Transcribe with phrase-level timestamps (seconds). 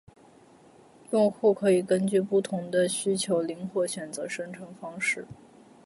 [1.11, 5.27] 用户可以根据不同的需求灵活选择生成方式